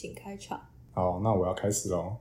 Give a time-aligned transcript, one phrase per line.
[0.00, 0.60] 请开场。
[0.92, 2.14] 好，那我要开始喽。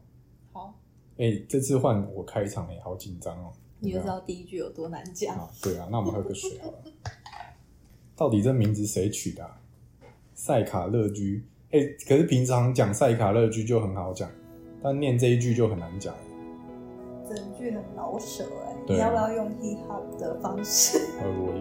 [0.52, 0.74] 好，
[1.20, 3.53] 哎、这次换我开场哎、好紧张哦。
[3.80, 5.38] 你就知道第一句有多难讲。
[5.38, 6.84] 啊，对啊，那我们喝个水好了。
[8.16, 9.62] 到底这名字谁取的、啊？
[10.34, 11.46] 塞卡乐居。
[11.70, 14.28] 哎、可是平常讲塞卡乐居就很好讲，
[14.82, 16.16] 但念这一句就很难讲。
[17.30, 20.98] 整句很老舍哎、你要不要用 hip hop 的方式？
[21.20, 21.54] 呃，我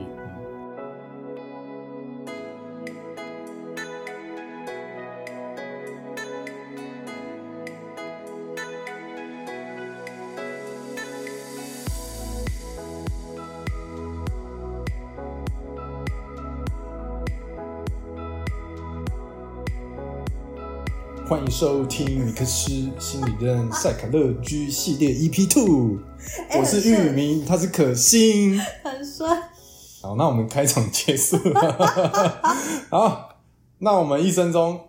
[21.29, 25.98] 欢迎收听米克斯心理认赛卡乐居系列 EP Two，
[26.48, 28.57] 哎我是玉明，他是可心。
[28.84, 29.27] 很帅。
[30.01, 32.43] 好，那我们开场结束了。
[32.91, 33.41] 好，
[33.79, 34.81] 那我们一生中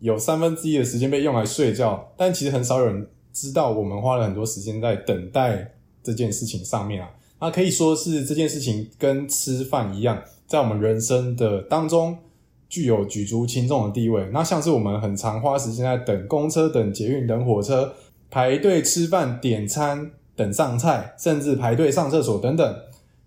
[0.00, 7.10] 有三分之一的时间被用来睡觉，但其实很少有人知道我们花了很多时间在等待这件事情上面啊。
[7.38, 12.16] 那可以说是这件事情跟吃饭一样，在我们人生的当中
[12.68, 14.28] 具有举足轻重的地位。
[14.32, 17.94] 那像是我们很常花时间在等公车、等捷运、等火车、
[18.30, 22.76] 排队吃饭、点餐、等上菜，甚至排队上厕所等等。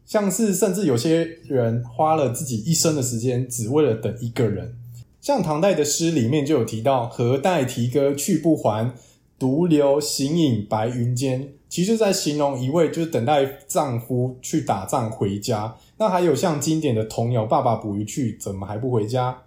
[0.06, 4.74] 像是甚至有些人花了自己一生的时间，只为了等一个人。
[5.22, 8.94] 像唐代的诗里面就有提到“何待提歌去不还，
[9.38, 15.78] 独留形影白云间”，其实在形容一位就是等待丈夫去打仗回家。
[15.98, 19.44] 那还有像经典的童谣“爸爸捕鱼去，怎么还不回家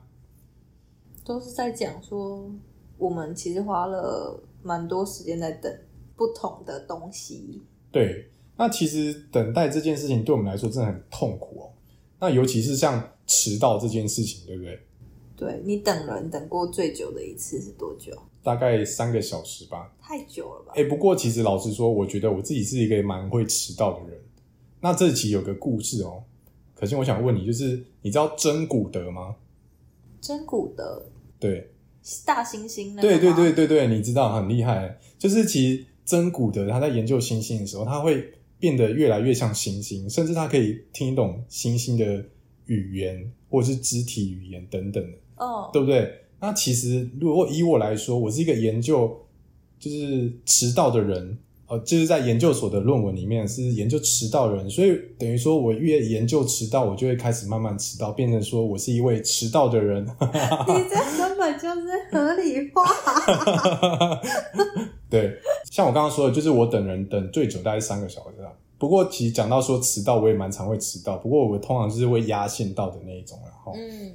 [1.25, 2.49] 都是在讲说，
[2.97, 5.77] 我们其实花了蛮多时间在等
[6.15, 7.61] 不同的东西。”。
[7.91, 11.71] 对，那其实等待这件事情对我们来说真的很痛苦哦。
[12.21, 14.81] 那尤其是像迟到这件事情，对不对？
[15.43, 18.17] 对你等人等过最久的一次是多久？
[18.45, 19.93] 大概三个小时吧。
[20.01, 20.73] 太久了吧？
[20.77, 24.21] 哎、不过其实老实说，我觉得我自己是一个蛮会迟到的人。
[24.81, 26.23] 那这期有个故事哦，
[26.77, 29.35] 可是我想问你，就是你知道真古德吗？
[30.21, 31.05] 真古德
[31.41, 31.71] 对，
[32.25, 34.97] 大猩猩那个对对吗对对对，你知道很厉害。
[35.19, 42.25] 就是其实真古德他在研究星星的时候，他会变得越来越像星星，甚至他可以听懂星星的
[42.67, 45.19] 语言或者是肢体语言等等的。
[45.37, 46.21] 哦，对不对？
[46.41, 49.25] 那其实如果以我来说，我是一个研究
[49.79, 60.05] 就是迟到的人，呃，就是在研究所的论文里面是研究迟到的人，所以等于说我越研究迟到，我就会开始慢慢迟到，变成说我是一位迟到的人。
[60.05, 64.21] 你这根本就是合理化。
[65.09, 65.39] 对，
[65.71, 68.51] 像我刚刚说的，就是我等人等最久大概三个小时啊。
[68.83, 73.73] 不过其实讲到说迟到，我也蛮常会迟到，不过我通常就是会压线到的那一种然后。
[73.77, 74.13] 嗯，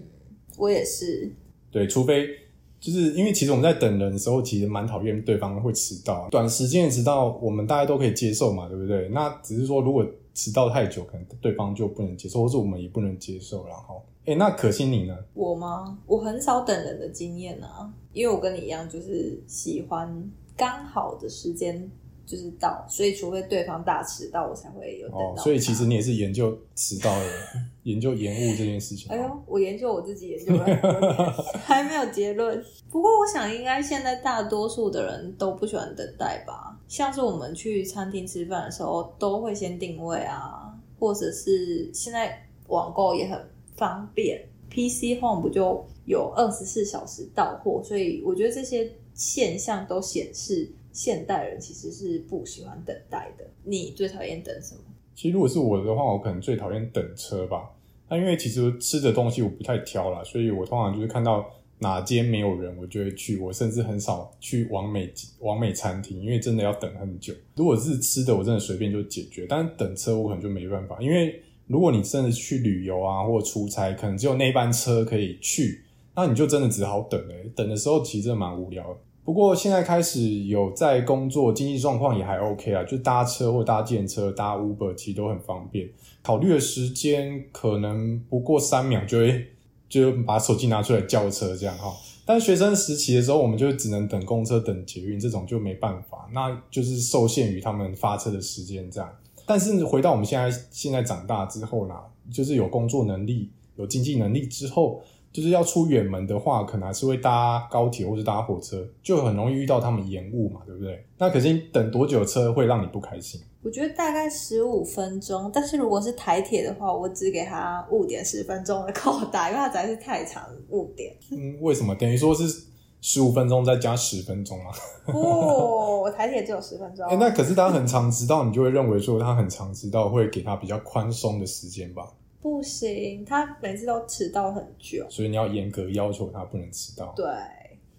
[0.58, 1.32] 我也是。
[1.72, 2.28] 对，除非
[2.78, 6.28] 就是因为其实我们在等人的时候，其实蛮讨厌对方会迟到。
[6.30, 9.08] 短时间的迟到，我们大家都可以接受嘛，对不对？
[9.08, 13.66] 那只是说，如果迟到太久，可能对方就不能接受，或是我们也不能接受。
[13.68, 15.18] 然后，哎，那可心你呢？
[15.34, 15.98] 我吗？
[16.06, 21.90] 我很少等人的经验啊，因为我跟你一样，就是喜欢刚好的时间
[22.28, 27.26] 就是到，所以除非对方大迟到，我才会有等到哦。，所以其实你也是研究迟到的，
[27.84, 29.10] 研究延误这件事情。
[29.10, 31.34] 哎呦，我研究我自己研究了很多年，
[31.64, 32.62] 还没有结论。
[32.92, 36.78] 不过我想，应该现在大多数的人都不喜欢等待吧。
[36.90, 43.42] 像是我们去餐厅吃饭的时候，都会先定位啊，或者是现在网购也很
[43.76, 47.82] 方便，PC Home 不就有二十四小时到货？
[47.84, 53.46] 所以我觉得这些现象都显示现代人其实是不喜欢等待的。
[53.64, 54.82] 你最讨厌等什么？
[55.14, 57.70] 其实如果是我的话，我可能最讨厌等车吧。
[58.10, 61.48] 那因为其实吃的东西我不太挑啦，所以我通常就是看到
[61.78, 63.38] 哪间没有人，我就会去。
[63.38, 67.32] 我甚至很少去完美完美餐厅，因为真的要等很久。
[67.56, 69.46] 如果是吃的，我真的随便就解决。
[69.48, 75.84] 但是等车我可能就没办法，因为如果你真的去旅游啊或出差，可能只有那班车可以去，
[76.16, 78.98] 那你就真的只好等了、等的时候其实真的蛮无聊。
[79.28, 85.86] 不过现在开始有在工作，经济状况也还 OK 啊，就搭车或搭电车、搭 Uber 其实都很方便。
[86.22, 89.48] 考虑的时间可能不过三秒就会
[89.90, 91.94] 就把手机拿出来叫车这样哈。
[92.26, 99.14] 但学生时期的时候，我们就只能等公车、等捷运，这种就没办法，那就是受限于他们发车的时间这样。
[99.46, 102.02] 但是回到我们现在现在长大之后啦，
[102.32, 105.02] 就是有工作能力、有经济能力之后，
[105.38, 111.06] 就是要出远门的话，可能还是会搭高铁或者搭火车，就很容易遇到他们延误嘛，对不对？
[111.20, 113.40] 那可是你等多久车会让你不开心？
[113.62, 121.16] 我觉得大概十五分钟，但是如果是台铁的话，我只给他误点十分钟的扣打，因为它实在是太长误点。
[121.32, 121.94] 嗯，为什么？
[121.94, 122.64] 等于说是
[123.02, 124.74] 十五分钟再加十分钟啊。
[125.06, 127.08] 哦，我台铁只有十分钟。
[127.10, 132.12] 哎、那可是他很长迟到，你就会认为说他很长迟到会给他比较宽松的时间吧？
[132.48, 135.06] 不行，他每次都迟到很久。
[135.10, 137.14] 所以你要严格要求他不能迟到。
[137.14, 137.26] 对，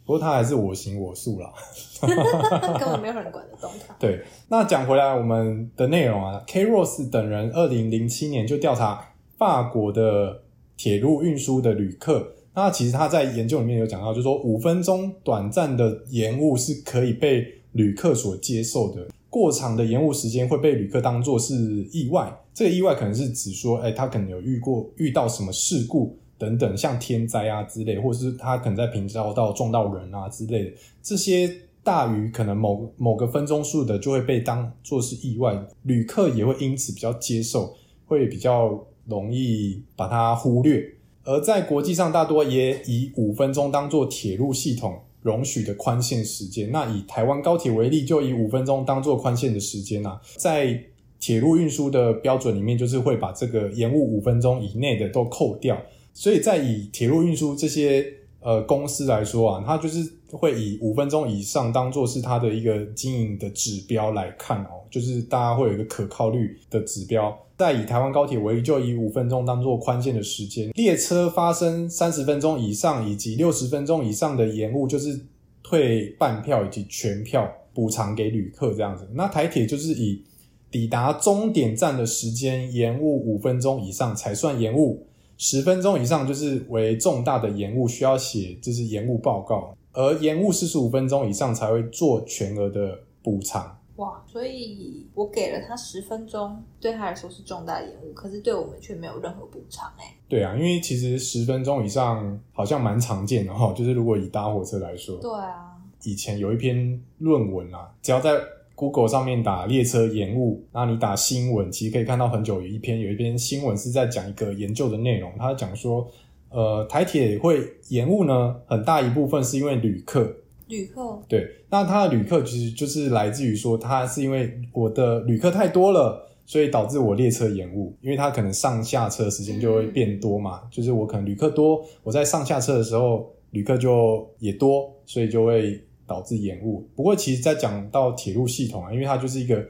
[0.06, 1.52] 不过他还是我行我素啦。
[2.00, 3.94] 根本没有人管得动他。
[4.00, 10.40] 对，那讲回来我们的内容啊，K Ross 等人二零零七年就调查法国的
[10.78, 19.06] 铁路运输的旅客，那其实他在研究里面有讲到，就是说五分钟短暂的延误是可以被旅客所接受的，
[19.38, 21.54] 过长的延误时间会被旅客当作是
[21.92, 22.36] 意外。
[22.52, 31.48] 这个意外可能是指说，哎，他可能有遇过遇到什么事故等等，像天灾啊之类，或者是他可能在平交道撞到人啊之类的，这些
[31.84, 37.76] 大于可能某某个分钟数的，就会被当作是意外，旅客也会因此比较接受，
[38.06, 40.84] 会比较容易把它忽略。
[41.22, 46.70] 而在国际上，大多也以五分钟当做铁路系统容许的宽限时间。
[46.70, 50.82] 那以台湾高铁为例，就以五分钟当做宽限的时间啊，在
[51.20, 55.76] 铁路运输的标准里面，就是会把这个延误五分钟以内的都扣掉。
[56.14, 58.06] 所以在以铁路运输这些
[58.40, 67.36] 呃公司来说啊，它就是会以五分钟以上当做是它的一个经营的指标来看哦，就是大家会有一个可靠率的指标。
[67.58, 75.20] 在以台湾高铁为例，就以五分钟当做宽限的时间，列车发生三十分钟以上以及六十分钟以上的延误，就是
[75.60, 79.08] 退半票以及全票补偿给旅客这样子。
[79.12, 80.22] 那台铁就是以
[80.70, 85.04] 抵达终点站的时间延误五分钟以上才算延误，
[85.36, 93.77] 十分钟以上就是为重大的延误，需要写就是延误报告，而延误四十五分钟以上才会做全额的补偿。
[93.98, 100.14] 哇，所以我给了他十分钟，对他来说是重大延误，可是对我们却没有任何补偿哎。
[100.28, 108.38] 对啊，因为其实十分钟以上好像蛮常见的哈，就是如果以搭火车来说，对啊，以前有一篇论文啊，只要在
[108.76, 116.08] Google 上面打列车延误，那你打新闻，其实可以看到很久有一篇有一篇新闻是在讲一个研究的内容，他讲说，
[116.50, 120.32] 呃，台铁会延误呢，很大一部分是因为旅客。
[120.68, 136.86] 旅客对，那他的旅客其实就是来自于说，他是因为我的旅客太多了，所以导致我列车延误，因为他可能上下车时间就会变多嘛，就是我可能旅客多，我在上下车的时候旅客就也多，所以就会导致延误。
[136.94, 139.64] 不过其实，在讲到铁路系统啊，因为它就是一个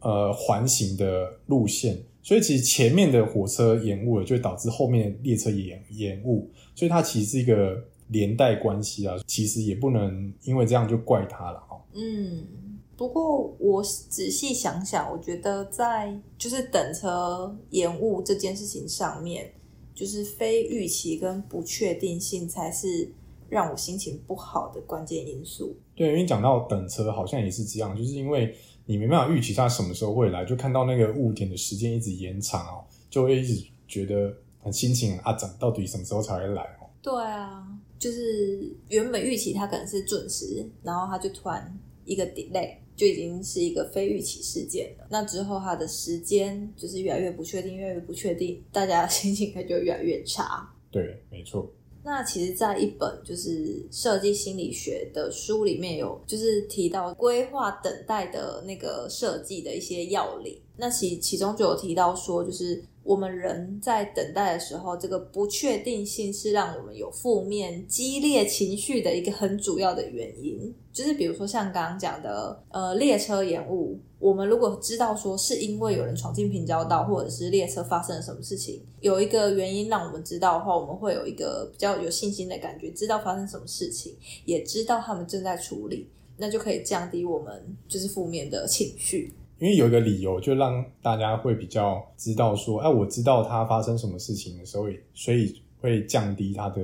[0.00, 7.82] 呃环形的路线，所以其实前面的火车延误了，就会导致后面的列车也延延误，所以它其实是一个。
[8.08, 11.80] 连带关系啊，其实也不能因为这样就怪他了哦。
[11.92, 12.46] 嗯，
[12.96, 19.52] 不过我仔细想想，我觉得在就是等车延误这件事情上面，
[19.94, 23.12] 就是非预期跟不确定性才是
[23.48, 25.76] 让我心情不好的关键因素。
[25.94, 28.54] 对，因为讲到等车，好像也是这样，就是因为
[28.86, 36.88] 你没办法预期他什么时候会来，就看到那个误点的时间一直延长哦，就会一直觉得很心情很阿展，到底什么时候才会来哦？
[37.02, 37.66] 对啊。
[37.98, 45.06] 就是原本预期它可能是准时，然后它就突然一个 delay，就已经是一个非预期事件了。
[45.10, 50.72] 那之后它的时间就是越来越不确定，越来越不确定，大家的心情可就越来越差。
[50.90, 51.70] 对，没错。
[52.04, 60.58] 那其实，在一本就是设计心理学的书里面有，就是提到规划等待的那个设计的一些要领。
[60.78, 62.82] 那其其中就有提到说，就是。
[63.04, 70.70] 我们人在等待的时候，这个不确定性是让我们有负面、激烈情绪的一个很主要的原因。
[70.92, 89.32] 就是比如说像刚刚讲的，呃，列车延误，我们如果知道说是因为有人闯进平交道，或者是列车发生了什么事情，有一个原因让我们知道的话，我们会有一个比较有信心的感觉，知道发生什么事情，也知道他们正在处理，那就可以降低我们就是负面的情绪。
[89.58, 96.80] 因为有一个理由，就让大家会比较知道说，哎，我知道他发生什么事情的时候，所以会降低他的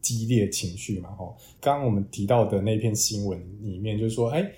[0.00, 1.10] 激烈情绪嘛。
[1.10, 4.50] 吼，刚刚我们提到的那篇新闻里面，就是说，哎，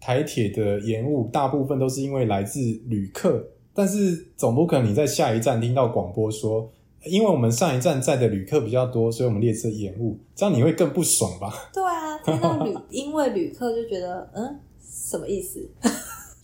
[0.00, 6.68] 台铁的延误大部分都是因为来自旅客，但是总不可能你在下一站听到广播说，
[7.06, 11.70] 因为我们上一站载的旅客比较多，所以我们列车延误，这样你会更不爽吧？
[11.72, 15.70] 对啊，听到旅因为旅客就觉得，嗯，什么意思？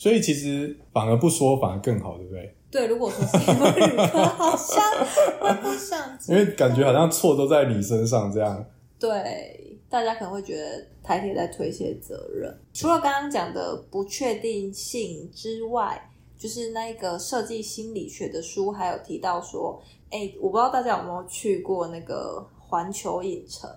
[0.01, 2.55] 所以其实反而不说反而更好，对不对？
[2.71, 4.83] 对，如果说是旅客，好像
[5.39, 8.65] 会不想，因为感觉好像错都在你身上这样。
[8.99, 12.51] 对，大家可能会觉得台铁在推卸责任。
[12.73, 19.79] 除了刚刚讲的不确定性之外，就是那个设计心理学的书还有提到说，
[20.09, 23.71] 哎，我不知道大家有没有去过那个环球影城。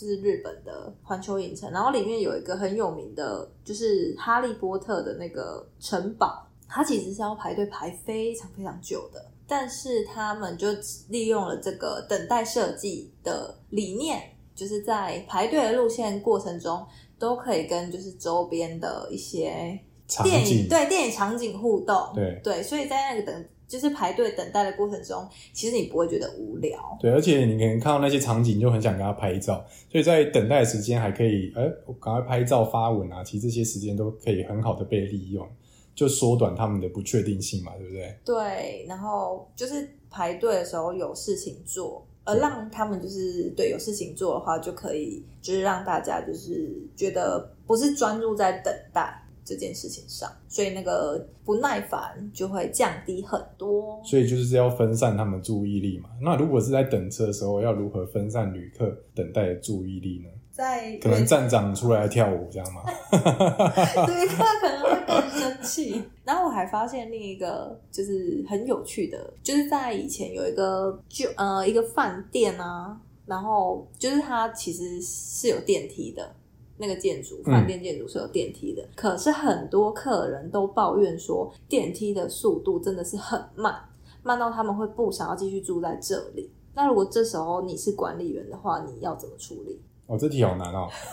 [0.00, 10.68] 就是日本的环球影城，然后里面有一个很有名的，就是哈利波特的那个城堡，它其实是要排队排非常非常久的，但是他们就
[11.10, 14.22] 利用了这个等待设计的理念，
[14.54, 16.82] 就是在排队的路线过程中，
[17.18, 19.78] 都可以跟就是周边的一些
[20.08, 22.40] 场电影景对电影场景互动，对。
[22.42, 26.98] 对，所以在那个等就是排队等待的过程中，其实你不会觉得无聊。
[27.00, 35.48] 对，而且你可能看到那些场景，就很想跟他拍照，所以在等待的时间还可以，哎、我赶快拍照发文啊，其实这些时间都可以很好的被利用，
[35.94, 38.18] 就缩短他们的不确定性嘛，对不对？
[38.24, 54.00] 对，然后就是排队的时候有事情做，而让他们就是对有事情做的话，就可以就是让大家就是觉得不是专注在等待这件事情上，所以那个不耐烦就会降低很多。
[54.04, 56.08] 所以就是要分散他们注意力嘛。
[56.22, 60.28] 那如果是在等车的时候，要如何分散旅客等待的注意力呢？
[60.52, 62.82] 在可能站长出来跳舞这样吗？
[63.12, 66.02] 旅客可能会更生气。
[66.24, 76.34] 然后我还发现另一个就是很有趣的，就是在以前有一个就呃一个饭店啊，然后就是它其实是有电梯的。
[76.80, 83.74] 那个建筑，嗯饭店建筑是有电梯的，可是很多客人都抱怨说电梯的速度真的是很慢，
[84.22, 86.50] 慢到他们会不想要继续住在这里。
[86.74, 89.80] 那如果这时候你是管理员的话，你要怎么处理？
[90.06, 90.88] 哦，这题好难哦。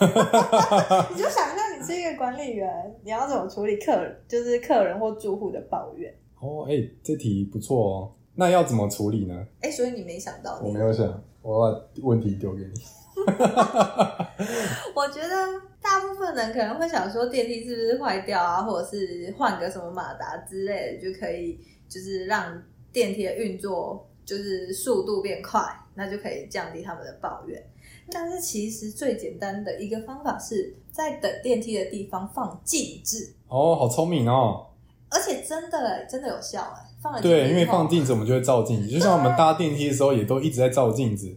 [1.10, 6.12] 你就想象你是一个管理员，你要怎么处理客人，就是客人或住户的抱怨？
[6.40, 8.12] 哦，哎、这题不错哦。
[8.34, 9.46] 那要怎么处理呢？
[9.60, 12.80] 哎、所以你没想到，我没有想，我把问题丢给你。
[14.94, 15.36] 我觉得
[15.80, 21.58] 大部分人可能会想说电梯是不是坏掉啊，或者是换个什么马达之类的，就可以
[21.88, 25.60] 就是让电梯的运作就是速度变快，
[25.94, 27.62] 那就可以降低他们的抱怨。
[28.10, 34.64] 但是其实最简单的一个方法是在等电梯的地方放镜子，哦，好聪明哦。
[35.10, 41.36] 而且真的真的有效哎、放了对，因为放镜子，我们就会照镜子，就像我们搭电梯的时候，也都一直在照镜子，对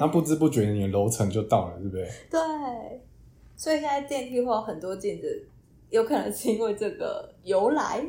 [0.00, 2.08] 那不知不觉你的楼层就到了，对不对？
[2.30, 2.40] 对，
[3.56, 5.46] 所以现在电梯会有很多镜子，
[5.90, 8.04] 有可能是因为这个由来。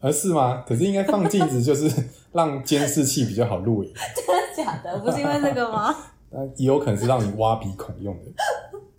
[0.00, 0.62] 而是吗？
[0.68, 4.98] 可是应该放镜子，就是让监视器比较好录影， 真的假的？
[5.00, 5.94] 不是因为这个吗？
[6.30, 8.30] 那也有可能是让你挖鼻孔用的。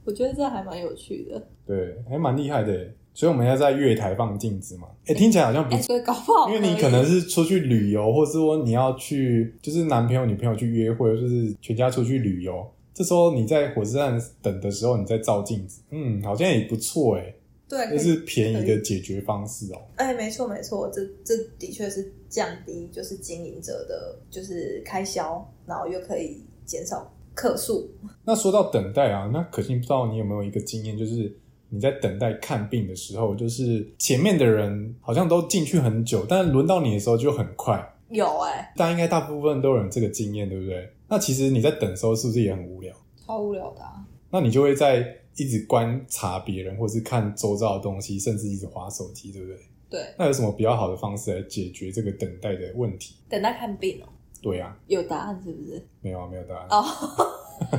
[0.05, 1.41] 我觉得这还蛮有趣的。
[1.65, 2.93] 对，还蛮厉害的耶。
[3.17, 4.87] 所以我们要在月台放镜子嘛？
[5.07, 12.63] 哎、听起来好像不哎、所以搞不好因为你可能是出去旅游，或是说你要去，就是男朋友、女朋友去约会，或就是全家出去旅游。
[12.93, 17.33] 这时候你在火车站等的时候，你在照镜子，嗯，好像也不错哎，
[17.67, 19.81] 对，可以这是便宜的解决方式哦。
[19.95, 27.89] 哎、没错没错，这这的确是降低就是经营者的就是开销，然后又可以减少客数。
[28.23, 31.35] 那说到等待啊，那可心不知道你有没有一个经验，就是
[31.69, 37.93] 你在等待看病的时候，就是前面的人好像都进去很久，但轮到你的时候就很快。
[38.09, 40.89] 有哎、大家应该大部分都有这个经验，对不对？
[41.09, 42.95] 那其实你在等的时候是不是也很无聊？
[43.25, 44.05] 超无聊的、啊。
[44.29, 49.57] 那你就会在一直观察别人，或是看周遭的东西，甚至一直划手机，对不对？
[49.89, 53.15] 对，那有什么比较好的方式来解决这个等待的问题？
[53.29, 54.07] 等待看病哦、
[54.41, 55.85] 对啊，有答案是不是？
[56.01, 56.67] 没有啊，没有答案。
[56.69, 56.85] 哦，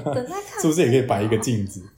[0.14, 1.38] 等待看、是不是也可以摆一个？
[1.38, 1.82] 镜子？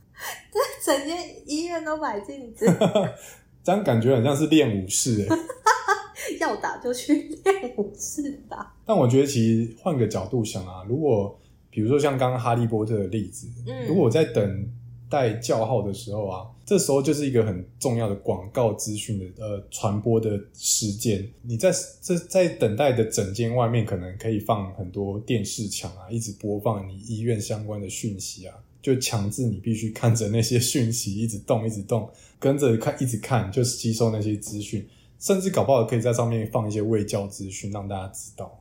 [0.97, 2.67] 整间医院都摆镜子，
[3.63, 5.37] 这样感觉很像是练武士哎。
[6.39, 8.75] 要打就去练武士打。
[8.85, 11.39] 但我觉得其实换个角度想啊，如果
[11.71, 14.69] 比如说像刚刚哈利波特的例子，嗯如果我在等
[15.09, 21.27] 待叫号的时候啊，这时候就是一个很重要的广告资讯的呃传播的时间。
[21.43, 34.89] 你在这在等待的整间外面，可能可以放很多电视墙啊，一直播放你医院相关的讯息啊，就强制你必须看着那些讯息一直动，一直动，跟着看，一直看，就是吸收那些资讯。
[35.19, 38.59] 甚至搞不好可以在上面放一些卫教资讯，让大家知道。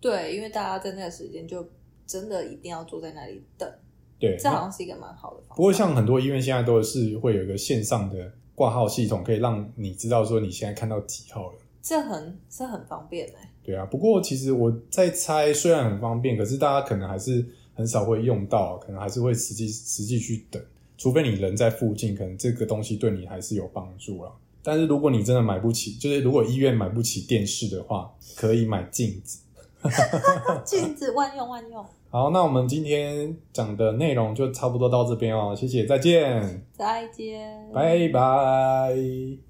[0.00, 1.64] 对，因为大家在那个时间就
[2.04, 3.72] 真的一定要坐在那里等，
[4.18, 5.54] 对，这好像是一个蛮好的方法。
[5.54, 11.58] 不过像很多医院现在都是会有一个线上的挂号系统，可以让你知道说你现在看到几号了。
[11.80, 20.62] 这很这很方便哎、对啊，不过其实我在猜，虽然很方便，可是大家可能还是很少会用到，可能还是会实际实际去等，
[20.96, 24.30] 除非你人在附近，可能这个东西对你还是有帮助啦。
[24.62, 29.40] 但是如果你真的买不起，就是如果医院买不起电视的话，可以买镜子。
[30.64, 39.44] 镜子万用万用， 好，那我们今天讲的内容就差不多到这边哦，谢谢，再见，再见，拜拜。